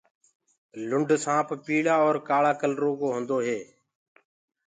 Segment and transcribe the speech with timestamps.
[0.89, 3.59] لُنڊ سآنپ پيݪآ اور ڪآۯآ ڪلرو ڪو هوندو هي۔